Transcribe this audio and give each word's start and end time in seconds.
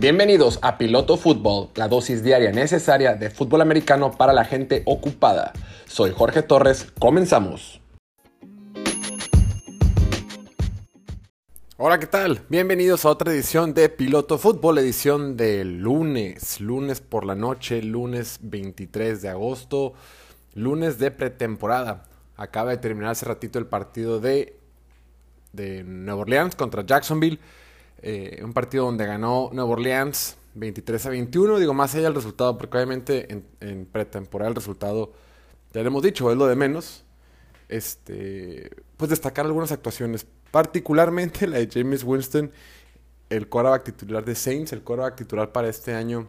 Bienvenidos 0.00 0.58
a 0.62 0.78
Piloto 0.78 1.18
Fútbol, 1.18 1.68
la 1.74 1.86
dosis 1.86 2.24
diaria 2.24 2.52
necesaria 2.52 3.16
de 3.16 3.28
fútbol 3.28 3.60
americano 3.60 4.12
para 4.12 4.32
la 4.32 4.46
gente 4.46 4.82
ocupada. 4.86 5.52
Soy 5.84 6.14
Jorge 6.16 6.40
Torres, 6.40 6.90
comenzamos. 6.98 7.82
Hola, 11.76 11.98
¿qué 11.98 12.06
tal? 12.06 12.40
Bienvenidos 12.48 13.04
a 13.04 13.10
otra 13.10 13.30
edición 13.30 13.74
de 13.74 13.90
Piloto 13.90 14.38
Fútbol, 14.38 14.78
edición 14.78 15.36
de 15.36 15.66
lunes, 15.66 16.62
lunes 16.62 17.02
por 17.02 17.26
la 17.26 17.34
noche, 17.34 17.82
lunes 17.82 18.38
23 18.40 19.20
de 19.20 19.28
agosto, 19.28 19.92
lunes 20.54 20.98
de 20.98 21.10
pretemporada. 21.10 22.04
Acaba 22.38 22.70
de 22.70 22.78
terminar 22.78 23.10
hace 23.10 23.26
ratito 23.26 23.58
el 23.58 23.66
partido 23.66 24.18
de, 24.18 24.56
de 25.52 25.84
Nueva 25.84 26.22
Orleans 26.22 26.56
contra 26.56 26.86
Jacksonville. 26.86 27.38
Eh, 28.02 28.40
un 28.42 28.52
partido 28.52 28.86
donde 28.86 29.06
ganó 29.06 29.50
Nueva 29.52 29.70
Orleans 29.70 30.36
23 30.54 31.06
a 31.06 31.10
21. 31.10 31.58
Digo, 31.58 31.74
más 31.74 31.94
allá 31.94 32.04
del 32.04 32.14
resultado, 32.14 32.56
porque 32.56 32.76
obviamente 32.76 33.32
en, 33.32 33.44
en 33.60 33.86
pretemporada 33.86 34.48
el 34.48 34.54
resultado, 34.54 35.12
ya 35.72 35.82
lo 35.82 35.88
hemos 35.88 36.02
dicho, 36.02 36.30
es 36.30 36.36
lo 36.36 36.46
de 36.46 36.56
menos. 36.56 37.04
Este, 37.68 38.70
pues 38.96 39.10
destacar 39.10 39.46
algunas 39.46 39.70
actuaciones, 39.70 40.26
particularmente 40.50 41.46
la 41.46 41.58
de 41.58 41.68
James 41.70 42.02
Winston, 42.02 42.50
el 43.28 43.48
quarterback 43.48 43.84
titular 43.84 44.24
de 44.24 44.34
Saints, 44.34 44.72
el 44.72 44.82
quarterback 44.82 45.16
titular 45.16 45.52
para 45.52 45.68
este 45.68 45.94
año 45.94 46.28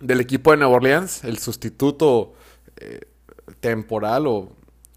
del 0.00 0.20
equipo 0.20 0.52
de 0.52 0.56
Nueva 0.56 0.76
Orleans, 0.76 1.22
el 1.24 1.38
sustituto 1.38 2.34
eh, 2.76 3.00
temporal 3.60 4.26
o, 4.26 4.52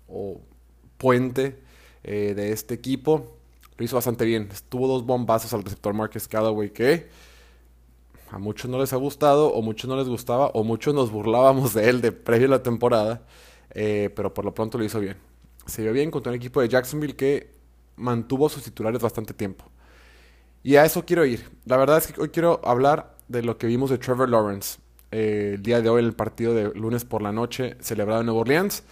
o 0.07 0.39
puente 0.97 1.59
eh, 2.03 2.33
de 2.35 2.51
este 2.51 2.75
equipo 2.75 3.35
lo 3.77 3.85
hizo 3.85 3.95
bastante 3.95 4.25
bien. 4.25 4.49
Tuvo 4.69 4.87
dos 4.87 5.05
bombazos 5.05 5.53
al 5.53 5.63
receptor 5.63 5.93
Marcus 5.93 6.27
Callaway 6.27 6.69
que 6.71 7.09
a 8.31 8.37
muchos 8.37 8.69
no 8.69 8.79
les 8.79 8.91
ha 8.93 8.97
gustado, 8.97 9.53
o 9.53 9.61
muchos 9.61 9.89
no 9.89 9.95
les 9.95 10.07
gustaba, 10.07 10.47
o 10.47 10.63
muchos 10.63 10.93
nos 10.93 11.11
burlábamos 11.11 11.73
de 11.73 11.89
él 11.89 12.01
de 12.01 12.11
previo 12.11 12.47
a 12.47 12.51
la 12.51 12.63
temporada. 12.63 13.23
Eh, 13.71 14.09
pero 14.15 14.33
por 14.33 14.45
lo 14.45 14.53
pronto 14.53 14.77
lo 14.77 14.83
hizo 14.83 14.99
bien. 14.99 15.17
Se 15.65 15.81
vio 15.81 15.93
bien 15.93 16.11
contra 16.11 16.31
un 16.31 16.37
equipo 16.37 16.61
de 16.61 16.69
Jacksonville 16.69 17.15
que 17.15 17.51
mantuvo 17.97 18.49
sus 18.49 18.63
titulares 18.63 19.01
bastante 19.01 19.33
tiempo. 19.33 19.65
Y 20.63 20.77
a 20.77 20.85
eso 20.85 21.05
quiero 21.05 21.25
ir. 21.25 21.49
La 21.65 21.77
verdad 21.77 21.97
es 21.97 22.11
que 22.11 22.19
hoy 22.19 22.29
quiero 22.29 22.61
hablar 22.63 23.15
de 23.27 23.43
lo 23.43 23.57
que 23.57 23.67
vimos 23.67 23.89
de 23.89 23.97
Trevor 23.97 24.29
Lawrence. 24.29 24.79
Eh, 25.11 25.51
el 25.55 25.63
día 25.63 25.81
de 25.81 25.89
hoy, 25.89 26.03
el 26.03 26.13
partido 26.13 26.53
de 26.53 26.73
lunes 26.73 27.05
por 27.05 27.21
la 27.21 27.31
noche, 27.31 27.77
celebrado 27.79 28.21
en 28.21 28.27
Nueva 28.27 28.41
Orleans. 28.41 28.83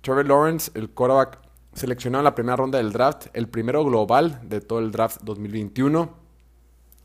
Trevor 0.00 0.26
Lawrence, 0.26 0.70
el 0.74 0.90
quarterback 0.90 1.40
seleccionado 1.74 2.20
en 2.20 2.24
la 2.24 2.34
primera 2.34 2.56
ronda 2.56 2.78
del 2.78 2.92
draft, 2.92 3.26
el 3.32 3.48
primero 3.48 3.84
global 3.84 4.40
de 4.42 4.60
todo 4.60 4.78
el 4.78 4.90
draft 4.90 5.20
2021. 5.22 6.10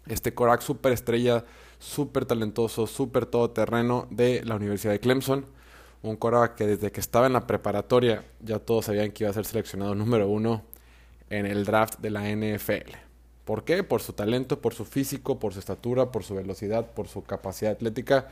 Este 0.07 0.33
Korak 0.33 0.61
super 0.61 0.91
estrella, 0.91 1.45
súper 1.79 2.25
talentoso, 2.25 2.87
súper 2.87 3.25
todoterreno 3.25 4.07
de 4.09 4.43
la 4.43 4.55
Universidad 4.55 4.93
de 4.93 4.99
Clemson. 4.99 5.45
Un 6.01 6.17
Korak 6.17 6.55
que 6.55 6.67
desde 6.67 6.91
que 6.91 6.99
estaba 6.99 7.27
en 7.27 7.33
la 7.33 7.47
preparatoria 7.47 8.23
ya 8.41 8.59
todos 8.59 8.85
sabían 8.85 9.11
que 9.11 9.23
iba 9.23 9.31
a 9.31 9.33
ser 9.33 9.45
seleccionado 9.45 9.95
número 9.95 10.27
uno 10.27 10.63
en 11.29 11.45
el 11.45 11.65
draft 11.65 11.99
de 11.99 12.09
la 12.09 12.29
NFL. 12.29 12.91
¿Por 13.45 13.63
qué? 13.63 13.83
Por 13.83 14.01
su 14.01 14.13
talento, 14.13 14.61
por 14.61 14.73
su 14.73 14.85
físico, 14.85 15.39
por 15.39 15.53
su 15.53 15.59
estatura, 15.59 16.11
por 16.11 16.23
su 16.23 16.35
velocidad, 16.35 16.91
por 16.93 17.07
su 17.07 17.23
capacidad 17.23 17.73
atlética 17.73 18.29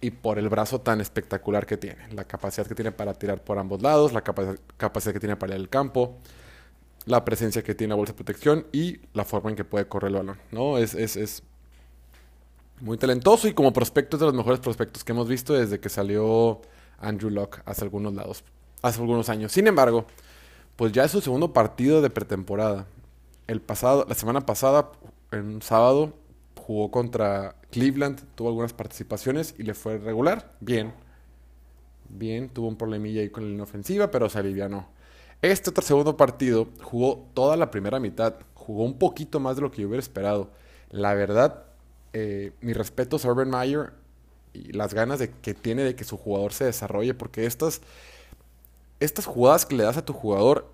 y 0.00 0.10
por 0.10 0.38
el 0.38 0.48
brazo 0.48 0.80
tan 0.80 1.00
espectacular 1.00 1.66
que 1.66 1.76
tiene. 1.76 2.08
La 2.12 2.24
capacidad 2.24 2.66
que 2.66 2.74
tiene 2.74 2.92
para 2.92 3.14
tirar 3.14 3.42
por 3.42 3.58
ambos 3.58 3.82
lados, 3.82 4.12
la 4.12 4.22
capacidad 4.22 5.12
que 5.12 5.20
tiene 5.20 5.36
para 5.36 5.54
ir 5.54 5.60
al 5.60 5.68
campo, 5.68 6.18
la 7.06 7.24
presencia 7.24 7.62
que 7.62 7.74
tiene 7.74 7.90
la 7.92 7.96
bolsa 7.96 8.12
de 8.12 8.16
protección 8.16 8.66
y 8.72 9.00
la 9.12 9.24
forma 9.24 9.50
en 9.50 9.56
que 9.56 9.64
puede 9.64 9.88
correr 9.88 10.10
el 10.10 10.16
balón. 10.16 10.38
¿no? 10.52 10.78
Es, 10.78 10.94
es, 10.94 11.16
es 11.16 11.42
muy 12.80 12.96
talentoso 12.96 13.48
y 13.48 13.54
como 13.54 13.72
prospecto 13.72 14.16
es 14.16 14.20
de 14.20 14.26
los 14.26 14.34
mejores 14.34 14.60
prospectos 14.60 15.02
que 15.02 15.12
hemos 15.12 15.28
visto 15.28 15.54
desde 15.54 15.80
que 15.80 15.88
salió 15.88 16.60
Andrew 16.98 17.30
Locke 17.30 17.62
hace 17.64 17.82
algunos 17.82 18.14
lados, 18.14 18.44
hace 18.82 19.00
algunos 19.00 19.28
años. 19.28 19.52
Sin 19.52 19.66
embargo, 19.66 20.06
pues 20.76 20.92
ya 20.92 21.04
es 21.04 21.10
su 21.10 21.20
segundo 21.20 21.52
partido 21.52 22.02
de 22.02 22.10
pretemporada. 22.10 22.86
El 23.48 23.60
pasado, 23.60 24.06
la 24.08 24.14
semana 24.14 24.46
pasada, 24.46 24.92
en 25.32 25.46
un 25.46 25.62
sábado, 25.62 26.12
jugó 26.68 26.90
contra 26.90 27.56
Cleveland, 27.70 28.20
tuvo 28.34 28.48
algunas 28.48 28.74
participaciones 28.74 29.54
y 29.56 29.62
le 29.62 29.72
fue 29.72 29.96
regular. 29.96 30.52
Bien. 30.60 30.92
Bien, 32.10 32.50
tuvo 32.50 32.68
un 32.68 32.76
problemilla 32.76 33.22
ahí 33.22 33.30
con 33.30 33.44
la 33.44 33.48
línea 33.48 33.62
ofensiva, 33.62 34.10
pero 34.10 34.28
se 34.28 34.38
alivianó. 34.38 34.86
Este 35.40 35.70
otro 35.70 35.82
segundo 35.82 36.18
partido 36.18 36.68
jugó 36.82 37.26
toda 37.32 37.56
la 37.56 37.70
primera 37.70 37.98
mitad. 37.98 38.34
Jugó 38.52 38.84
un 38.84 38.98
poquito 38.98 39.40
más 39.40 39.56
de 39.56 39.62
lo 39.62 39.70
que 39.70 39.80
yo 39.80 39.88
hubiera 39.88 40.02
esperado. 40.02 40.50
La 40.90 41.14
verdad, 41.14 41.64
eh, 42.12 42.52
mi 42.60 42.74
respeto 42.74 43.16
a 43.16 43.26
Urban 43.26 43.48
Meyer 43.48 43.94
y 44.52 44.72
las 44.72 44.92
ganas 44.92 45.20
de, 45.20 45.30
que 45.30 45.54
tiene 45.54 45.84
de 45.84 45.94
que 45.94 46.04
su 46.04 46.18
jugador 46.18 46.52
se 46.52 46.66
desarrolle, 46.66 47.14
porque 47.14 47.46
estas, 47.46 47.80
estas 49.00 49.24
jugadas 49.24 49.64
que 49.64 49.74
le 49.74 49.84
das 49.84 49.96
a 49.96 50.04
tu 50.04 50.12
jugador, 50.12 50.70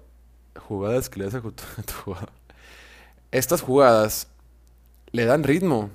jugadas 0.59 1.09
que 1.09 1.21
le 1.21 1.26
das 1.26 1.37
a 1.37 1.41
tu 1.41 1.53
jugador, 2.05 2.31
estas 3.31 3.61
jugadas 3.61 4.26
le 5.14 5.26
dan 5.26 5.44
ritmo, 5.44 5.91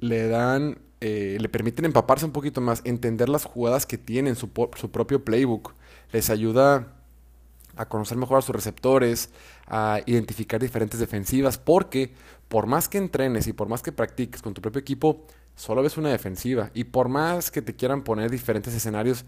le 0.00 0.26
dan, 0.26 0.78
eh, 1.00 1.38
le 1.40 1.48
permiten 1.48 1.84
empaparse 1.84 2.26
un 2.26 2.32
poquito 2.32 2.60
más, 2.60 2.82
entender 2.84 3.28
las 3.28 3.44
jugadas 3.44 3.86
que 3.86 3.96
tienen, 3.96 4.34
su, 4.34 4.50
su 4.74 4.90
propio 4.90 5.24
playbook, 5.24 5.72
les 6.12 6.30
ayuda 6.30 6.96
a 7.76 7.86
conocer 7.86 8.18
mejor 8.18 8.38
a 8.38 8.42
sus 8.42 8.52
receptores, 8.52 9.30
a 9.68 10.00
identificar 10.04 10.60
diferentes 10.60 10.98
defensivas, 10.98 11.58
porque 11.58 12.12
por 12.48 12.66
más 12.66 12.88
que 12.88 12.98
entrenes 12.98 13.46
y 13.46 13.52
por 13.52 13.68
más 13.68 13.82
que 13.82 13.92
practiques 13.92 14.42
con 14.42 14.52
tu 14.52 14.60
propio 14.60 14.80
equipo, 14.80 15.24
solo 15.54 15.80
ves 15.84 15.96
una 15.96 16.08
defensiva. 16.08 16.72
Y 16.74 16.82
por 16.82 17.08
más 17.08 17.52
que 17.52 17.62
te 17.62 17.76
quieran 17.76 18.02
poner 18.02 18.32
diferentes 18.32 18.74
escenarios, 18.74 19.24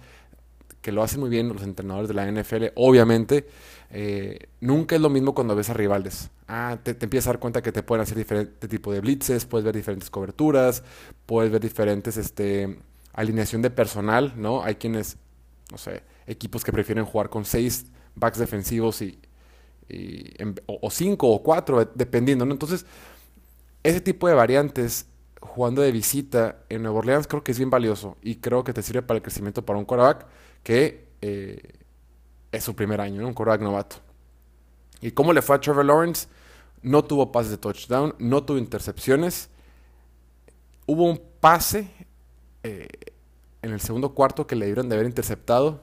que 0.83 0.93
lo 0.93 1.03
hacen 1.03 1.21
muy 1.21 1.31
bien 1.31 1.49
los 1.49 1.63
entrenadores 1.63 2.09
de 2.09 2.15
la 2.15 2.31
NFL, 2.31 2.73
obviamente, 2.75 3.47
eh, 3.91 4.49
nunca 4.61 4.97
es 4.97 5.01
lo 5.01 5.09
mismo 5.09 5.35
cuando 5.35 5.55
ves 5.55 5.71
a 5.71 5.75
rivales. 5.75 6.31
Ah, 6.49 6.79
te, 6.83 6.91
empiezas 7.01 7.29
a 7.29 7.31
dar 7.31 7.41
cuenta 7.41 7.63
que 7.63 7.73
te 7.73 7.83
pueden 7.83 8.03
hacer 8.03 8.19
diferente 8.19 8.69
tipo 8.69 8.93
de 8.93 9.01
blitzes, 9.01 9.47
puedes 9.47 9.65
ver 9.65 9.77
diferentes 9.77 10.11
coberturas, 10.11 10.83
puedes 11.25 11.51
ver 11.53 11.61
diferentes 11.61 12.17
este, 12.17 12.79
alineación 13.13 13.63
de 13.63 13.71
personal, 13.71 14.35
¿no? 14.37 14.63
Hay 14.63 14.75
quienes, 14.75 15.17
no 15.71 15.79
sé, 15.79 16.03
equipos 16.27 16.65
que 16.65 16.73
prefieren 16.73 17.05
jugar 17.05 17.31
con 17.31 17.45
seis 17.45 17.87
backs 18.17 18.39
defensivos 18.39 19.01
y, 19.03 19.19
o, 20.67 20.91
cinco 20.91 21.29
o 21.29 21.43
cuatro, 21.43 21.91
dependiendo, 21.95 22.45
¿no? 22.45 22.53
Entonces, 22.53 22.87
ese 23.83 24.01
tipo 24.01 24.27
de 24.27 24.35
variantes 24.35 25.07
jugando 25.43 25.83
de 25.83 25.93
visita 25.93 26.65
en 26.69 26.83
Nueva 26.83 26.99
Orleans 26.99 27.27
creo 27.27 27.43
que 27.43 27.53
es 27.53 27.59
bien 27.59 27.71
valioso 27.71 28.17
y 28.23 28.37
creo 28.37 28.65
que 28.65 28.73
te 28.73 28.83
sirve 28.83 29.03
para 29.03 29.17
el 29.19 29.23
crecimiento 29.23 29.65
para 29.65 29.79
un 29.79 29.85
quarterback 29.85 30.27
que 30.63 31.09
eh, 31.21 31.61
es 32.53 32.65
su 32.65 32.75
primer 32.75 33.01
año, 33.01 33.27
un 33.27 33.35
quarterback 33.35 33.63
novato. 33.63 33.97
¿Y 35.01 35.11
cómo 35.11 35.33
le 35.33 35.43
fue 35.43 35.57
a 35.57 35.61
Trevor 35.61 35.85
Lawrence? 35.85 36.29
No 36.83 37.05
tuvo 37.05 37.33
pases 37.33 37.51
de 37.51 37.59
touchdown, 37.59 38.15
no 38.19 38.45
tuvo 38.45 38.59
intercepciones. 38.59 39.49
Hubo 40.87 41.05
un 41.05 41.21
pase 41.41 41.91
eh, 42.63 42.89
en 43.63 43.73
el 43.73 43.81
segundo 43.81 44.15
cuarto 44.15 44.47
que 44.47 44.57
le 44.57 44.67
dieron 44.67 44.89
de 44.89 44.95
haber 44.95 45.07
interceptado. 45.07 45.81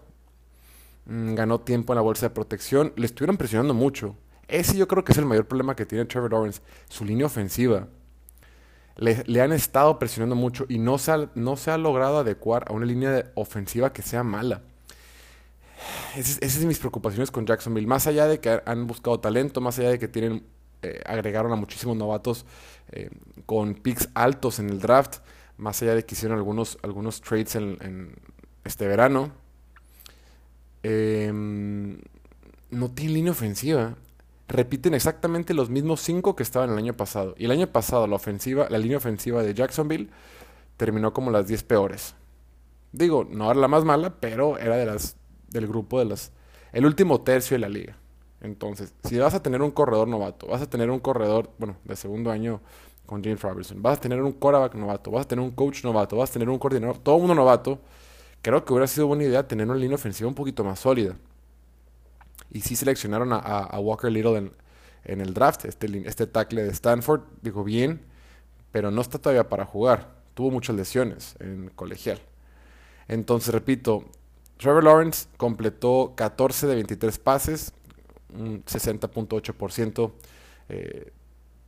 Mm, 1.06 1.34
ganó 1.36 1.60
tiempo 1.60 1.94
en 1.94 1.96
la 1.98 2.02
bolsa 2.02 2.28
de 2.28 2.30
protección. 2.30 2.94
Le 2.96 3.06
estuvieron 3.06 3.38
presionando 3.38 3.74
mucho. 3.74 4.16
Ese 4.48 4.78
yo 4.78 4.88
creo 4.88 5.04
que 5.04 5.12
es 5.12 5.18
el 5.18 5.26
mayor 5.26 5.48
problema 5.48 5.76
que 5.76 5.86
tiene 5.86 6.06
Trevor 6.06 6.32
Lawrence. 6.32 6.62
Su 6.88 7.04
línea 7.04 7.26
ofensiva. 7.26 7.88
Le, 9.00 9.42
han 9.42 9.54
estado 9.54 9.98
presionando 9.98 10.36
mucho 10.36 10.66
y 10.68 10.78
no 10.78 10.98
se, 10.98 11.12
ha 11.12 11.78
logrado 11.78 12.20
adecuar 12.20 12.66
a 12.68 12.74
una 12.74 12.86
línea 12.86 13.32
ofensiva 13.36 13.94
que 13.94 14.02
sea 14.02 14.24
mala. 14.24 14.62
Esas 16.18 16.42
es 16.42 16.66
mis 16.66 16.80
preocupaciones 16.80 17.32
con 17.32 17.46
Jacksonville. 17.46 17.88
Más 17.88 18.08
allá 18.08 18.28
de 18.28 18.42
que 18.42 18.62
han 18.66 18.88
buscado 18.88 19.20
talento, 19.22 19.62
más 19.62 19.80
allá 19.80 19.92
de 19.92 20.00
que 20.00 20.10
tienen 20.10 20.44
eh, 20.82 21.02
agregaron 21.06 21.52
a 21.54 21.56
muchísimos 21.56 21.96
novatos 21.96 22.46
eh, 22.92 23.10
con 23.46 23.74
picks 23.74 24.10
altos 24.14 24.60
en 24.60 24.70
el 24.70 24.80
draft, 24.80 25.20
más 25.58 25.82
allá 25.82 25.96
de 25.96 26.06
que 26.06 26.16
hicieron 26.16 26.38
algunos, 26.38 26.78
algunos 26.84 27.22
trades 27.22 27.56
en, 27.56 28.14
este 28.66 28.86
verano. 28.86 29.32
Em, 30.84 32.00
no 32.70 32.92
tienen 32.92 33.14
línea 33.14 33.32
ofensiva. 33.32 33.96
Repiten 34.50 34.96
exactamente 34.96 35.54
los 35.54 35.70
mismos 35.70 36.02
cinco 36.02 36.36
que 36.36 36.44
estaban 36.44 36.72
el 36.72 36.78
año 36.78 36.94
pasado. 36.94 37.36
Y 37.38 37.46
el 37.46 37.52
año 37.52 37.68
pasado 37.68 38.08
la 38.08 38.16
ofensiva, 38.16 38.68
la 38.70 38.80
línea 38.80 38.98
ofensiva 38.98 39.44
de 39.44 39.54
Jacksonville 39.54 40.10
terminó 40.76 41.14
como 41.14 41.32
las 41.32 41.48
10 41.48 41.64
peores. 41.64 42.16
Digo, 42.92 43.28
no 43.30 43.52
era 43.52 43.60
la 43.60 43.68
más 43.68 43.86
mala, 43.86 44.16
pero 44.20 44.58
era 44.58 44.76
de 44.76 44.86
las 44.86 45.16
del 45.50 45.68
grupo 45.68 46.00
de 46.00 46.06
las... 46.06 46.32
El 46.72 46.86
último 46.86 47.22
tercio 47.22 47.56
de 47.56 47.60
la 47.60 47.70
liga. 47.70 47.96
Entonces, 48.42 48.94
si 49.04 49.18
vas 49.18 49.34
a 49.34 49.44
tener 49.44 49.62
un 49.62 49.72
corredor 49.72 50.08
novato, 50.08 50.48
vas 50.48 50.62
a 50.62 50.70
tener 50.70 50.90
un 50.90 51.00
corredor, 51.00 51.52
bueno, 51.58 51.78
de 51.84 51.96
segundo 51.96 52.32
año 52.32 52.62
con 53.06 53.24
James 53.24 53.42
Robertson, 53.42 53.82
vas 53.82 53.98
a 53.98 54.02
tener 54.02 54.22
un 54.22 54.32
quarterback 54.32 54.76
novato, 54.76 55.12
vas 55.12 55.26
a 55.26 55.28
tener 55.28 55.44
un 55.44 55.52
coach 55.52 55.84
novato, 55.84 56.16
vas 56.16 56.30
a 56.30 56.34
tener 56.34 56.48
un 56.48 56.60
coordinador, 56.60 57.00
todo 57.00 57.18
mundo 57.18 57.36
novato, 57.36 57.80
creo 58.42 58.64
que 58.64 58.72
hubiera 58.72 58.88
sido 58.88 59.08
buena 59.08 59.24
idea 59.24 59.48
tener 59.48 59.68
una 59.68 59.76
línea 59.76 59.96
ofensiva 59.96 60.28
un 60.28 60.36
poquito 60.36 60.64
más 60.64 60.80
sólida. 60.80 61.16
Y 62.52 62.62
sí 62.62 62.76
seleccionaron 62.76 63.30
a, 63.32 63.80
Walker 63.80 64.12
Little 64.12 64.52
en, 65.04 65.22
el 65.22 65.34
draft, 65.34 65.66
este, 65.66 66.08
este 66.08 66.28
tackle 66.28 66.64
de 66.64 66.72
Stanford, 66.72 67.22
digo 67.42 67.64
bien, 67.64 68.02
pero 68.72 68.92
no 68.92 69.02
está 69.02 69.20
todavía 69.20 69.48
para 69.50 69.66
jugar. 69.66 70.20
Tuvo 70.34 70.52
muchas 70.52 70.76
lesiones 70.76 71.36
en 71.40 71.70
colegial. 71.76 72.20
Entonces, 73.08 73.54
repito, 73.54 74.06
Trevor 74.58 74.84
Lawrence 74.84 75.28
completó 75.38 76.14
14 76.16 76.68
de 76.68 76.76
23 76.76 77.18
pases, 77.20 77.74
un 78.34 78.64
60.8% 78.66 80.12
eh, 80.70 81.12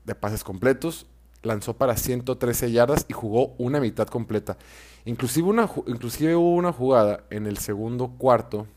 de 0.03 0.15
pases 0.15 0.43
completos, 0.43 1.07
lanzó 1.41 1.73
para 1.75 1.97
113 1.97 2.71
yardas 2.71 3.05
y 3.07 3.13
jugó 3.13 3.55
una 3.57 3.79
mitad 3.79 4.07
completa. 4.07 4.57
Inclusive, 5.05 5.47
inclusive 5.87 6.35
hubo 6.35 6.53
una 6.53 6.71
jugada 6.71 7.23
en 7.29 7.47
el 7.47 7.57
segundo 7.57 8.09
cuarto 8.17 8.67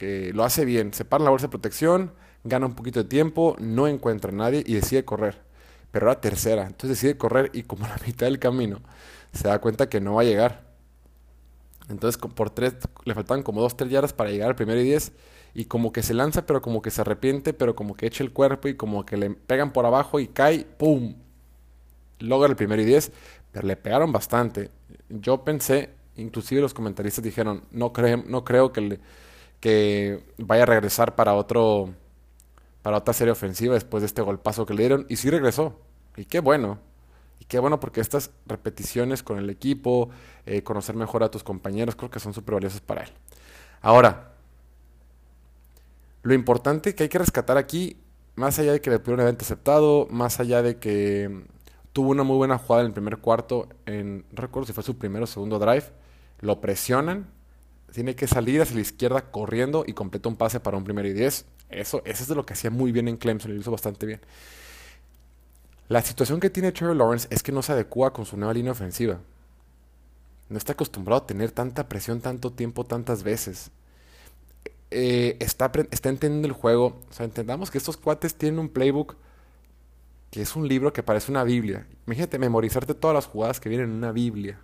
que 0.00 0.32
lo 0.32 0.44
hace 0.44 0.64
bien, 0.64 0.94
se 0.94 1.04
para 1.04 1.22
la 1.22 1.28
bolsa 1.28 1.48
de 1.48 1.50
protección, 1.50 2.14
gana 2.42 2.64
un 2.64 2.74
poquito 2.74 3.02
de 3.02 3.08
tiempo, 3.10 3.54
no 3.58 3.86
encuentra 3.86 4.30
a 4.30 4.34
nadie 4.34 4.64
y 4.66 4.72
decide 4.72 5.04
correr. 5.04 5.42
Pero 5.90 6.06
era 6.06 6.22
tercera, 6.22 6.62
entonces 6.62 6.96
decide 6.96 7.18
correr 7.18 7.50
y 7.52 7.64
como 7.64 7.86
la 7.86 7.98
mitad 8.06 8.24
del 8.24 8.38
camino 8.38 8.80
se 9.34 9.46
da 9.46 9.60
cuenta 9.60 9.90
que 9.90 10.00
no 10.00 10.14
va 10.14 10.22
a 10.22 10.24
llegar. 10.24 10.64
Entonces 11.90 12.18
por 12.18 12.48
tres, 12.48 12.76
le 13.04 13.14
faltaban 13.14 13.42
como 13.42 13.60
dos, 13.60 13.76
tres 13.76 13.90
yardas 13.90 14.14
para 14.14 14.30
llegar 14.30 14.48
al 14.48 14.56
primero 14.56 14.80
y 14.80 14.84
diez. 14.84 15.12
Y 15.52 15.66
como 15.66 15.92
que 15.92 16.02
se 16.02 16.14
lanza, 16.14 16.46
pero 16.46 16.62
como 16.62 16.80
que 16.80 16.90
se 16.90 17.02
arrepiente, 17.02 17.52
pero 17.52 17.74
como 17.74 17.94
que 17.94 18.06
echa 18.06 18.24
el 18.24 18.32
cuerpo 18.32 18.68
y 18.68 18.76
como 18.76 19.04
que 19.04 19.18
le 19.18 19.28
pegan 19.28 19.74
por 19.74 19.84
abajo 19.84 20.18
y 20.18 20.28
cae, 20.28 20.64
¡pum! 20.78 21.14
Logra 22.20 22.48
el 22.48 22.56
primero 22.56 22.80
y 22.80 22.86
diez, 22.86 23.12
pero 23.52 23.66
le 23.66 23.76
pegaron 23.76 24.12
bastante. 24.12 24.70
Yo 25.10 25.44
pensé, 25.44 25.90
inclusive 26.16 26.62
los 26.62 26.72
comentaristas 26.72 27.22
dijeron, 27.22 27.64
no, 27.70 27.92
creo, 27.92 28.24
no 28.26 28.44
creo 28.44 28.72
que, 28.72 28.98
que 29.60 30.24
vaya 30.38 30.64
a 30.64 30.66
regresar 30.66 31.14
para 31.14 31.34
otro 31.34 31.94
para 32.82 32.96
otra 32.96 33.12
serie 33.12 33.32
ofensiva 33.32 33.74
después 33.74 34.00
de 34.02 34.06
este 34.06 34.22
golpazo 34.22 34.66
que 34.66 34.74
le 34.74 34.82
dieron. 34.82 35.06
Y 35.08 35.16
sí 35.16 35.30
regresó. 35.30 35.78
Y 36.16 36.24
qué 36.24 36.40
bueno. 36.40 36.78
Y 37.38 37.44
qué 37.44 37.58
bueno 37.58 37.80
porque 37.80 38.00
estas 38.00 38.30
repeticiones 38.46 39.22
con 39.22 39.38
el 39.38 39.50
equipo, 39.50 40.10
eh, 40.46 40.62
conocer 40.62 40.94
mejor 40.94 41.22
a 41.22 41.30
tus 41.30 41.42
compañeros, 41.42 41.96
creo 41.96 42.10
que 42.10 42.20
son 42.20 42.34
súper 42.34 42.54
valiosas 42.54 42.80
para 42.80 43.02
él. 43.02 43.10
Ahora, 43.80 44.34
lo 46.22 46.34
importante 46.34 46.94
que 46.94 47.04
hay 47.04 47.08
que 47.08 47.18
rescatar 47.18 47.56
aquí, 47.56 47.96
más 48.34 48.58
allá 48.58 48.72
de 48.72 48.80
que 48.80 48.90
le 48.90 48.98
pudieron 48.98 49.20
haber 49.20 49.36
aceptado, 49.40 50.06
más 50.10 50.38
allá 50.38 50.62
de 50.62 50.78
que 50.78 51.44
tuvo 51.92 52.10
una 52.10 52.22
muy 52.22 52.36
buena 52.36 52.58
jugada 52.58 52.82
en 52.82 52.88
el 52.88 52.92
primer 52.92 53.18
cuarto, 53.18 53.68
en, 53.86 54.26
recuerdo 54.32 54.66
si 54.66 54.72
fue 54.74 54.84
su 54.84 54.98
primero 54.98 55.24
o 55.24 55.26
segundo 55.26 55.58
drive, 55.58 55.84
lo 56.40 56.60
presionan, 56.60 57.30
tiene 57.92 58.14
que 58.14 58.26
salir 58.26 58.62
hacia 58.62 58.76
la 58.76 58.82
izquierda 58.82 59.30
corriendo 59.30 59.84
y 59.86 59.92
completa 59.92 60.28
un 60.28 60.36
pase 60.36 60.60
para 60.60 60.76
un 60.76 60.84
primero 60.84 61.08
y 61.08 61.12
diez. 61.12 61.44
Eso, 61.68 62.02
eso 62.04 62.22
es 62.22 62.28
de 62.28 62.34
lo 62.34 62.44
que 62.46 62.54
hacía 62.54 62.70
muy 62.70 62.92
bien 62.92 63.08
en 63.08 63.16
Clemson, 63.16 63.54
lo 63.54 63.60
hizo 63.60 63.70
bastante 63.70 64.06
bien. 64.06 64.20
La 65.88 66.02
situación 66.02 66.40
que 66.40 66.50
tiene 66.50 66.72
Trevor 66.72 66.96
Lawrence 66.96 67.26
es 67.30 67.42
que 67.42 67.52
no 67.52 67.62
se 67.62 67.72
adecua 67.72 68.12
con 68.12 68.24
su 68.24 68.36
nueva 68.36 68.54
línea 68.54 68.72
ofensiva. 68.72 69.18
No 70.48 70.56
está 70.56 70.72
acostumbrado 70.72 71.22
a 71.22 71.26
tener 71.26 71.50
tanta 71.50 71.88
presión 71.88 72.20
tanto 72.20 72.52
tiempo, 72.52 72.84
tantas 72.84 73.22
veces. 73.22 73.70
Eh, 74.90 75.36
está, 75.40 75.70
está 75.90 76.08
entendiendo 76.08 76.48
el 76.48 76.54
juego. 76.54 77.00
O 77.10 77.12
sea, 77.12 77.24
entendamos 77.24 77.70
que 77.70 77.78
estos 77.78 77.96
cuates 77.96 78.34
tienen 78.34 78.58
un 78.58 78.68
playbook 78.68 79.16
que 80.30 80.42
es 80.42 80.54
un 80.54 80.68
libro 80.68 80.92
que 80.92 81.02
parece 81.02 81.30
una 81.30 81.44
Biblia. 81.44 81.86
Imagínate 82.06 82.38
memorizarte 82.38 82.94
todas 82.94 83.14
las 83.14 83.26
jugadas 83.26 83.58
que 83.58 83.68
vienen 83.68 83.90
en 83.90 83.96
una 83.96 84.12
Biblia. 84.12 84.60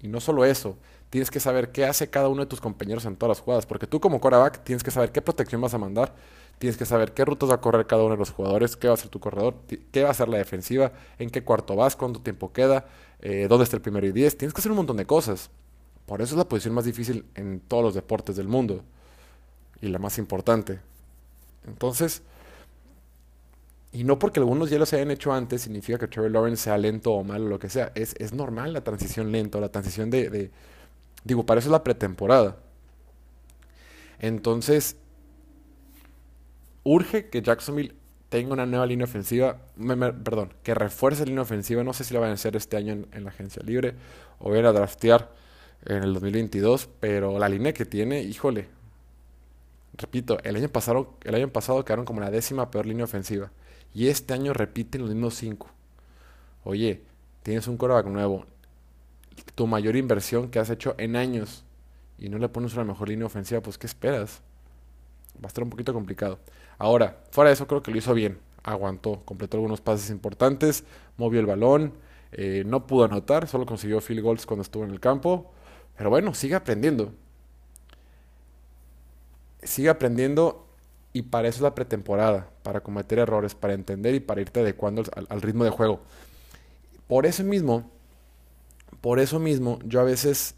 Y 0.00 0.08
no 0.08 0.20
solo 0.20 0.44
eso, 0.44 0.76
tienes 1.12 1.30
que 1.30 1.40
saber 1.40 1.72
qué 1.72 1.84
hace 1.84 2.08
cada 2.08 2.30
uno 2.30 2.40
de 2.40 2.46
tus 2.46 2.58
compañeros 2.58 3.04
en 3.04 3.16
todas 3.16 3.36
las 3.36 3.44
jugadas, 3.44 3.66
porque 3.66 3.86
tú 3.86 4.00
como 4.00 4.18
quarterback 4.18 4.64
tienes 4.64 4.82
que 4.82 4.90
saber 4.90 5.12
qué 5.12 5.20
protección 5.20 5.60
vas 5.60 5.74
a 5.74 5.78
mandar, 5.78 6.14
tienes 6.58 6.78
que 6.78 6.86
saber 6.86 7.12
qué 7.12 7.26
rutas 7.26 7.50
va 7.50 7.56
a 7.56 7.60
correr 7.60 7.86
cada 7.86 8.02
uno 8.02 8.12
de 8.12 8.18
los 8.18 8.30
jugadores, 8.30 8.78
qué 8.78 8.86
va 8.86 8.92
a 8.92 8.94
hacer 8.94 9.10
tu 9.10 9.20
corredor, 9.20 9.56
qué 9.92 10.02
va 10.02 10.08
a 10.08 10.12
hacer 10.12 10.30
la 10.30 10.38
defensiva, 10.38 10.92
en 11.18 11.28
qué 11.28 11.44
cuarto 11.44 11.76
vas, 11.76 11.96
cuánto 11.96 12.22
tiempo 12.22 12.50
queda, 12.54 12.86
eh, 13.20 13.44
dónde 13.46 13.64
está 13.64 13.76
el 13.76 13.82
primero 13.82 14.06
y 14.06 14.12
diez, 14.12 14.38
tienes 14.38 14.54
que 14.54 14.62
hacer 14.62 14.72
un 14.72 14.78
montón 14.78 14.96
de 14.96 15.04
cosas. 15.04 15.50
Por 16.06 16.22
eso 16.22 16.32
es 16.32 16.38
la 16.38 16.48
posición 16.48 16.72
más 16.72 16.86
difícil 16.86 17.26
en 17.34 17.60
todos 17.60 17.84
los 17.84 17.92
deportes 17.92 18.34
del 18.36 18.48
mundo 18.48 18.82
y 19.82 19.88
la 19.88 19.98
más 19.98 20.16
importante. 20.16 20.80
Entonces, 21.66 22.22
y 23.92 24.04
no 24.04 24.18
porque 24.18 24.40
algunos 24.40 24.70
ya 24.70 24.78
los 24.78 24.90
hayan 24.94 25.10
hecho 25.10 25.30
antes, 25.30 25.60
significa 25.60 25.98
que 25.98 26.08
Trevor 26.08 26.30
Lawrence 26.30 26.62
sea 26.62 26.78
lento 26.78 27.12
o 27.12 27.22
malo 27.22 27.44
o 27.44 27.48
lo 27.50 27.58
que 27.58 27.68
sea. 27.68 27.92
Es, 27.94 28.14
es 28.18 28.32
normal 28.32 28.72
la 28.72 28.82
transición 28.82 29.30
lenta, 29.30 29.60
la 29.60 29.68
transición 29.68 30.08
de 30.08 30.50
Digo, 31.24 31.46
para 31.46 31.60
eso 31.60 31.68
es 31.68 31.72
la 31.72 31.84
pretemporada. 31.84 32.56
Entonces, 34.18 34.96
urge 36.84 37.28
que 37.28 37.42
Jacksonville 37.42 37.94
tenga 38.28 38.54
una 38.54 38.64
nueva 38.64 38.86
línea 38.86 39.04
ofensiva, 39.04 39.58
perdón, 40.24 40.54
que 40.62 40.74
refuerce 40.74 41.22
la 41.22 41.26
línea 41.26 41.42
ofensiva. 41.42 41.84
No 41.84 41.92
sé 41.92 42.04
si 42.04 42.14
la 42.14 42.20
van 42.20 42.30
a 42.30 42.34
hacer 42.34 42.56
este 42.56 42.76
año 42.76 43.04
en, 43.12 43.24
la 43.24 43.30
agencia 43.30 43.62
libre 43.62 43.94
o 44.38 44.50
van 44.50 44.64
a 44.64 44.72
draftear 44.72 45.30
en 45.84 46.02
el 46.02 46.14
2022, 46.14 46.88
pero 46.98 47.38
la 47.38 47.48
línea 47.48 47.74
que 47.74 47.84
tiene, 47.84 48.22
híjole, 48.22 48.68
repito, 49.98 50.38
el 50.44 50.56
año 50.56 50.68
pasado, 50.68 51.18
el 51.24 51.34
año 51.34 51.48
pasado 51.48 51.84
quedaron 51.84 52.04
como 52.04 52.20
la 52.20 52.30
décima 52.30 52.70
peor 52.70 52.86
línea 52.86 53.04
ofensiva 53.04 53.50
y 53.94 54.08
este 54.08 54.32
año 54.32 54.54
repiten 54.54 55.02
los 55.02 55.10
mismos 55.10 55.34
cinco. 55.34 55.70
Oye, 56.64 57.02
tienes 57.42 57.66
un 57.68 57.76
quarterback 57.76 58.06
nuevo, 58.06 58.46
tu 59.54 59.66
mayor 59.66 59.96
inversión 59.96 60.50
que 60.50 60.58
has 60.58 60.70
hecho 60.70 60.94
en 60.98 61.16
años 61.16 61.64
y 62.18 62.28
no 62.28 62.38
le 62.38 62.48
pones 62.48 62.74
una 62.74 62.84
mejor 62.84 63.08
línea 63.08 63.26
ofensiva, 63.26 63.60
pues 63.60 63.78
¿qué 63.78 63.86
esperas? 63.86 64.40
Va 65.36 65.44
a 65.44 65.48
estar 65.48 65.64
un 65.64 65.70
poquito 65.70 65.92
complicado. 65.92 66.38
Ahora, 66.78 67.18
fuera 67.30 67.50
de 67.50 67.54
eso 67.54 67.66
creo 67.66 67.82
que 67.82 67.90
lo 67.90 67.98
hizo 67.98 68.14
bien. 68.14 68.38
Aguantó, 68.62 69.22
completó 69.24 69.56
algunos 69.56 69.80
pases 69.80 70.10
importantes, 70.10 70.84
movió 71.16 71.40
el 71.40 71.46
balón, 71.46 71.94
eh, 72.32 72.62
no 72.66 72.86
pudo 72.86 73.04
anotar, 73.04 73.48
solo 73.48 73.66
consiguió 73.66 74.00
field 74.00 74.22
goals 74.22 74.46
cuando 74.46 74.62
estuvo 74.62 74.84
en 74.84 74.90
el 74.90 75.00
campo. 75.00 75.50
Pero 75.96 76.10
bueno, 76.10 76.34
sigue 76.34 76.54
aprendiendo. 76.54 77.12
Sigue 79.62 79.88
aprendiendo 79.88 80.66
y 81.12 81.22
para 81.22 81.48
eso 81.48 81.56
es 81.56 81.62
la 81.62 81.74
pretemporada, 81.74 82.48
para 82.62 82.80
cometer 82.80 83.18
errores, 83.18 83.54
para 83.54 83.74
entender 83.74 84.14
y 84.14 84.20
para 84.20 84.40
irte 84.40 84.60
adecuando 84.60 85.02
al 85.28 85.42
ritmo 85.42 85.64
de 85.64 85.70
juego. 85.70 86.00
Por 87.06 87.26
eso 87.26 87.44
mismo, 87.44 87.90
por 89.02 89.18
eso 89.18 89.40
mismo, 89.40 89.80
yo 89.84 90.00
a 90.00 90.04
veces 90.04 90.54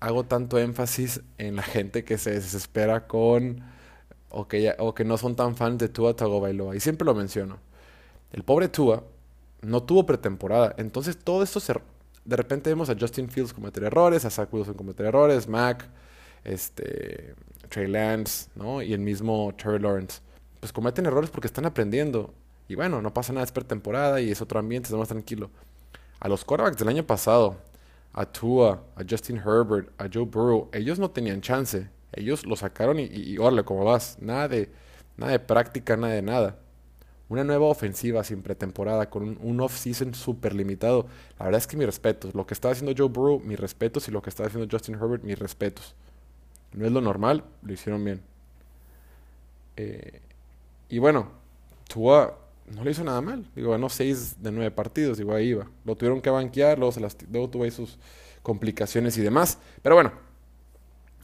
hago 0.00 0.24
tanto 0.24 0.58
énfasis 0.58 1.20
en 1.36 1.56
la 1.56 1.62
gente 1.62 2.04
que 2.04 2.16
se 2.16 2.32
desespera 2.32 3.06
con 3.06 3.62
o 4.30 4.48
que, 4.48 4.74
o 4.78 4.94
que 4.94 5.04
no 5.04 5.18
son 5.18 5.36
tan 5.36 5.54
fans 5.56 5.78
de 5.78 5.90
Tua 5.90 6.16
Tagovailoa. 6.16 6.74
Y 6.74 6.80
siempre 6.80 7.04
lo 7.04 7.14
menciono. 7.14 7.58
El 8.32 8.44
pobre 8.44 8.68
Tua 8.68 9.04
no 9.60 9.82
tuvo 9.82 10.06
pretemporada. 10.06 10.74
Entonces 10.78 11.18
todo 11.18 11.42
esto 11.42 11.60
se... 11.60 11.74
De 12.24 12.36
repente 12.36 12.70
vemos 12.70 12.88
a 12.88 12.96
Justin 12.98 13.28
Fields 13.28 13.52
cometer 13.52 13.84
errores, 13.84 14.24
a 14.24 14.30
Zach 14.30 14.52
Wilson 14.52 14.74
cometer 14.74 15.04
errores, 15.06 15.46
Mac, 15.46 15.86
este, 16.44 17.34
Trey 17.68 17.88
Lance, 17.88 18.48
¿no? 18.54 18.80
Y 18.80 18.94
el 18.94 19.00
mismo 19.00 19.52
Trevor 19.58 19.82
Lawrence. 19.82 20.20
Pues 20.60 20.72
cometen 20.72 21.04
errores 21.04 21.28
porque 21.28 21.46
están 21.46 21.66
aprendiendo. 21.66 22.32
Y 22.68 22.74
bueno, 22.74 23.02
no 23.02 23.12
pasa 23.12 23.34
nada, 23.34 23.44
es 23.44 23.52
pretemporada 23.52 24.22
y 24.22 24.30
es 24.30 24.40
otro 24.40 24.58
ambiente, 24.58 24.88
es 24.88 24.94
más 24.94 25.08
tranquilo 25.08 25.50
a 26.20 26.28
los 26.28 26.44
quarterbacks 26.44 26.78
del 26.78 26.88
año 26.88 27.04
pasado, 27.04 27.56
a 28.12 28.26
Tua, 28.26 28.82
a 28.94 29.02
Justin 29.08 29.38
Herbert, 29.38 29.90
a 29.98 30.08
Joe 30.12 30.24
Burrow, 30.24 30.68
ellos 30.72 30.98
no 30.98 31.10
tenían 31.10 31.40
chance. 31.40 31.88
Ellos 32.12 32.44
lo 32.44 32.56
sacaron 32.56 32.98
y, 32.98 33.38
órale, 33.38 33.64
¿cómo 33.64 33.84
vas? 33.84 34.18
Nada 34.20 34.48
de, 34.48 34.70
nada 35.16 35.32
de 35.32 35.38
práctica, 35.38 35.96
nada 35.96 36.14
de 36.14 36.22
nada. 36.22 36.58
Una 37.28 37.44
nueva 37.44 37.66
ofensiva 37.66 38.24
sin 38.24 38.42
pretemporada, 38.42 39.08
con 39.08 39.38
un, 39.40 39.60
off-season 39.60 40.14
súper 40.14 40.54
limitado. 40.54 41.06
La 41.38 41.44
verdad 41.44 41.60
es 41.60 41.68
que 41.68 41.76
mis 41.76 41.86
respetos. 41.86 42.34
Lo 42.34 42.46
que 42.46 42.54
estaba 42.54 42.72
haciendo 42.72 42.92
Joe 42.96 43.08
Burrow, 43.08 43.38
mis 43.38 43.58
respetos. 43.58 44.08
Y 44.08 44.10
lo 44.10 44.20
que 44.20 44.30
estaba 44.30 44.48
haciendo 44.48 44.68
Justin 44.68 44.96
Herbert, 44.96 45.22
mis 45.22 45.38
respetos. 45.38 45.94
No 46.72 46.84
es 46.84 46.90
lo 46.92 47.00
normal, 47.00 47.44
lo 47.62 47.72
hicieron 47.72 48.04
bien. 48.04 48.22
Eh, 49.76 50.20
y 50.88 50.98
bueno, 50.98 51.28
Tua 51.88 52.36
no 52.70 52.84
le 52.84 52.92
hizo 52.92 53.04
nada 53.04 53.20
mal. 53.20 53.46
Digo, 53.54 53.72
ganó 53.72 53.88
6 53.88 54.42
de 54.42 54.52
9 54.52 54.70
partidos, 54.70 55.18
digo, 55.18 55.34
ahí 55.34 55.48
iba. 55.48 55.68
Lo 55.84 55.96
tuvieron 55.96 56.20
que 56.20 56.30
banquear, 56.30 56.78
luego, 56.78 56.92
se 56.92 57.00
las, 57.00 57.16
tuvo 57.16 57.64
ahí 57.64 57.70
sus 57.70 57.98
complicaciones 58.42 59.18
y 59.18 59.22
demás. 59.22 59.58
Pero 59.82 59.96
bueno, 59.96 60.12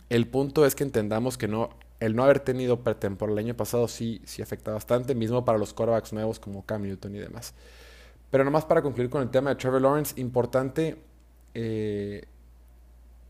el 0.08 0.26
punto 0.26 0.66
es 0.66 0.74
que 0.74 0.84
entendamos 0.84 1.38
que 1.38 1.48
no, 1.48 1.70
el 2.00 2.16
no 2.16 2.24
haber 2.24 2.40
tenido 2.40 2.80
pretemporada 2.80 3.40
el 3.40 3.46
año 3.46 3.56
pasado 3.56 3.88
sí, 3.88 4.20
sí 4.24 4.42
afecta 4.42 4.72
bastante, 4.72 5.14
mismo 5.14 5.44
para 5.44 5.58
los 5.58 5.72
quarterbacks 5.72 6.12
nuevos 6.12 6.40
como 6.40 6.64
Cam 6.64 6.82
Newton 6.82 7.14
y 7.14 7.18
demás. 7.18 7.54
Pero 8.30 8.44
nomás 8.44 8.64
para 8.64 8.82
concluir 8.82 9.08
con 9.08 9.22
el 9.22 9.30
tema 9.30 9.50
de 9.50 9.56
Trevor 9.56 9.80
Lawrence, 9.80 10.20
importante, 10.20 10.98
eh, 11.54 12.24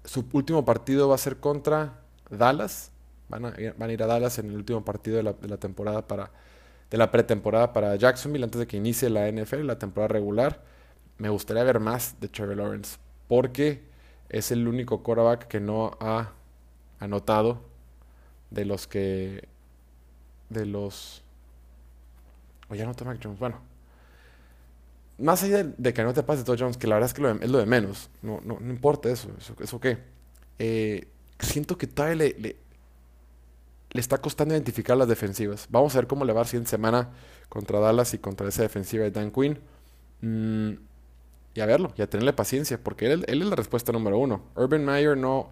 su 0.05 0.25
último 0.33 0.65
partido 0.65 1.09
va 1.09 1.17
a 1.17 1.19
ser 1.19 1.37
contra 1.37 2.01
Dallas. 2.31 2.93
Van 3.29 3.45
a, 3.45 3.55
van 3.77 3.91
a 3.91 3.93
ir 3.93 4.03
a 4.03 4.07
Dallas 4.07 4.39
en 4.39 4.51
el 4.51 4.57
último 4.57 4.85
partido 4.85 5.17
de 5.17 5.49
la 5.49 5.57
temporada 5.59 6.07
para 6.07 6.31
de 6.91 6.99
la 6.99 7.11
pretemporada 7.11 7.73
para 7.73 7.97
Jacksonville 7.97 8.45
antes 8.45 8.59
de 8.59 8.67
que 8.67 8.77
inicie 8.77 9.11
la 9.11 9.31
NFL, 9.31 9.67
la 9.67 9.79
temporada 9.79 10.09
regular. 10.09 10.63
Me 11.19 11.29
gustaría 11.29 11.65
ver 11.65 11.81
más 11.81 12.21
de 12.21 12.29
Trevor 12.29 12.57
Lawrence 12.57 12.99
porque 13.29 13.83
es 14.29 14.51
el 14.51 14.69
único 14.69 15.03
quarterback 15.03 15.47
que 15.49 15.61
no 15.61 15.97
ha 16.01 16.33
anotado 16.99 17.63
de 18.51 18.65
los 18.65 18.87
que 18.87 19.49
de 20.49 20.67
los 20.67 21.23
o 22.69 22.75
ya 22.75 22.85
no 22.85 22.95
Mac 23.05 23.21
Jones, 23.23 23.39
bueno, 23.39 23.61
más 25.19 25.43
allá 25.43 25.65
de, 25.65 25.95
que 25.95 26.03
no 26.03 26.13
te 26.13 26.23
pase 26.23 26.45
todo 26.45 26.57
Jones, 26.59 26.77
que 26.77 26.87
la 26.87 26.97
verdad 26.97 27.09
es 27.09 27.15
que 27.15 27.45
es 27.45 27.51
lo 27.51 27.59
de 27.59 27.67
menos, 27.67 28.11
no, 28.23 28.41
no, 28.45 28.59
importa 28.61 29.09
eso, 29.09 29.29
eso, 29.61 29.81
qué. 29.81 29.99
Eh, 30.59 31.07
siento 31.39 31.79
que 31.79 31.87
todavía 31.87 32.17
le, 32.17 32.37
le, 32.39 32.57
está 34.01 34.19
costando 34.19 34.55
identificar 34.55 34.97
las 34.97 35.09
defensivas. 35.09 35.67
Vamos 35.71 35.95
a 35.95 35.99
ver 35.99 36.07
cómo 36.07 36.25
le 36.25 36.33
va 36.33 36.43
a 36.43 36.45
siguiente 36.45 36.71
semana 36.71 37.11
contra 37.49 37.81
Dallas 37.81 38.15
y 38.15 38.19
contra 38.19 38.49
esa 38.49 38.63
defensiva 38.63 39.05
de 39.05 39.11
Dan 39.11 39.31
Quinn. 39.31 39.59
Mm, 40.21 40.73
y 41.55 41.61
a 41.61 41.67
verlo, 41.67 41.93
y 41.97 42.03
a 42.03 42.11
tenerle 42.11 42.33
paciencia, 42.33 42.79
porque 42.83 43.11
él, 43.11 43.25
es 43.27 43.37
la 43.37 43.57
respuesta 43.57 43.91
número 43.91 44.19
uno. 44.19 44.43
Urban 44.57 44.85
Meyer 44.85 45.17
no, 45.17 45.49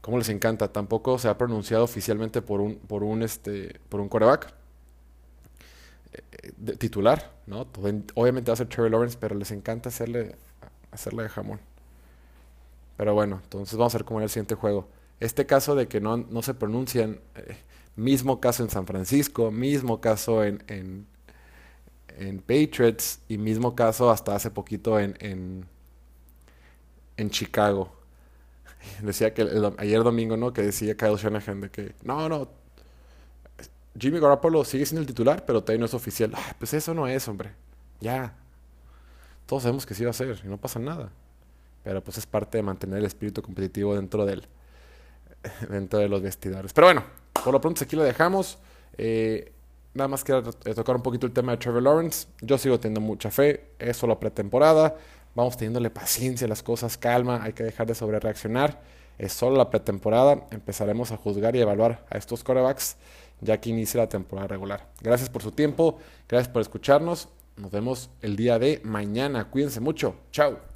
como 0.00 0.18
les 0.18 0.28
encanta, 0.28 0.72
tampoco 0.72 1.18
se 1.18 1.28
ha 1.28 1.38
pronunciado 1.38 1.84
oficialmente 1.84 2.42
por 2.42 2.60
un, 2.60 2.76
por 2.76 3.04
un, 3.04 3.22
este, 3.22 3.78
por 3.88 4.00
un 4.00 4.08
coreback 4.08 4.52
eh, 6.12 6.52
titular, 6.78 7.32
¿no? 7.46 7.66
Obviamente 8.14 8.50
va 8.50 8.54
a 8.54 8.56
ser 8.56 8.68
Trevor 8.68 8.90
Lawrence, 8.90 9.16
pero 9.20 9.36
les 9.36 9.52
encanta 9.52 9.90
hacerle, 9.90 10.34
hacerle 10.90 11.24
de 11.24 11.28
jamón. 11.28 11.60
Pero 12.96 13.14
bueno, 13.14 13.40
entonces 13.42 13.76
vamos 13.76 13.94
a 13.94 13.98
ver 13.98 14.04
cómo 14.04 14.20
es 14.20 14.24
el 14.24 14.30
siguiente 14.30 14.54
juego. 14.54 14.88
Este 15.20 15.46
caso 15.46 15.74
de 15.74 15.88
que 15.88 16.00
no, 16.00 16.16
no 16.18 16.42
se 16.42 16.54
pronuncian, 16.54 17.20
eh, 17.34 17.56
mismo 17.96 18.40
caso 18.40 18.62
en 18.62 18.70
San 18.70 18.86
Francisco, 18.86 19.50
mismo 19.50 20.00
caso 20.00 20.44
en, 20.44 20.62
en, 20.66 21.06
en 22.18 22.38
Patriots 22.40 23.20
y 23.28 23.38
mismo 23.38 23.74
caso 23.74 24.10
hasta 24.10 24.34
hace 24.34 24.50
poquito 24.50 25.00
en, 25.00 25.16
en, 25.20 25.66
en 27.16 27.30
Chicago. 27.30 27.92
Decía 29.02 29.32
que 29.32 29.48
ayer 29.78 30.02
domingo, 30.02 30.36
¿no? 30.36 30.52
Que 30.52 30.62
decía 30.62 30.96
Kyle 30.96 31.16
Shanahan 31.16 31.62
de 31.62 31.70
que 31.70 31.94
no, 32.04 32.28
no, 32.28 32.48
Jimmy 33.98 34.20
Garoppolo 34.20 34.64
sigue 34.64 34.86
siendo 34.86 35.00
el 35.00 35.06
titular, 35.06 35.44
pero 35.46 35.62
todavía 35.62 35.80
no 35.80 35.86
es 35.86 35.94
oficial. 35.94 36.32
Ah, 36.34 36.54
pues 36.58 36.74
eso 36.74 36.94
no 36.94 37.06
es, 37.06 37.26
hombre. 37.28 37.52
Ya. 38.00 38.34
Todos 39.46 39.62
sabemos 39.62 39.86
que 39.86 39.94
sí 39.94 40.04
va 40.04 40.10
a 40.10 40.14
ser 40.14 40.40
y 40.44 40.48
no 40.48 40.58
pasa 40.58 40.78
nada. 40.78 41.10
Pero 41.82 42.02
pues 42.02 42.18
es 42.18 42.26
parte 42.26 42.58
de 42.58 42.62
mantener 42.62 42.98
el 42.98 43.04
espíritu 43.04 43.42
competitivo 43.42 43.94
dentro 43.94 44.26
del 44.26 44.46
dentro 45.70 45.98
de 45.98 46.08
los 46.08 46.22
vestidores. 46.22 46.72
Pero 46.72 46.88
bueno, 46.88 47.04
por 47.32 47.52
lo 47.52 47.60
pronto 47.60 47.84
aquí 47.84 47.96
lo 47.96 48.02
dejamos. 48.02 48.58
Eh, 48.98 49.52
Nada 49.96 50.08
más 50.08 50.24
quiero 50.24 50.42
tocar 50.42 50.94
un 50.94 51.00
poquito 51.00 51.26
el 51.26 51.32
tema 51.32 51.52
de 51.52 51.58
Trevor 51.58 51.82
Lawrence. 51.82 52.28
Yo 52.42 52.58
sigo 52.58 52.78
teniendo 52.78 53.00
mucha 53.00 53.30
fe. 53.30 53.70
Es 53.78 53.96
solo 53.96 54.20
pretemporada. 54.20 54.94
Vamos 55.34 55.56
teniéndole 55.56 55.88
paciencia 55.88 56.44
a 56.44 56.48
las 56.48 56.62
cosas, 56.62 56.98
calma. 56.98 57.42
Hay 57.42 57.54
que 57.54 57.62
dejar 57.64 57.86
de 57.86 57.94
sobrereaccionar. 57.94 58.78
Es 59.16 59.32
solo 59.32 59.56
la 59.56 59.70
pretemporada. 59.70 60.46
Empezaremos 60.50 61.12
a 61.12 61.16
juzgar 61.16 61.56
y 61.56 61.62
evaluar 61.62 62.04
a 62.10 62.18
estos 62.18 62.44
corebacks 62.44 62.98
ya 63.40 63.58
que 63.58 63.70
inicia 63.70 64.02
la 64.02 64.08
temporada 64.08 64.48
regular. 64.48 64.86
Gracias 65.00 65.30
por 65.30 65.42
su 65.42 65.52
tiempo. 65.52 65.98
Gracias 66.28 66.52
por 66.52 66.60
escucharnos. 66.60 67.30
Nos 67.56 67.70
vemos 67.70 68.10
el 68.20 68.36
día 68.36 68.58
de 68.58 68.82
mañana. 68.84 69.48
Cuídense 69.48 69.80
mucho. 69.80 70.14
Chao. 70.30 70.75